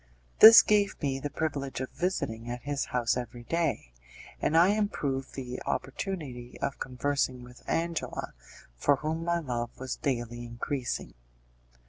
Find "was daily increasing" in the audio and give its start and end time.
9.79-11.13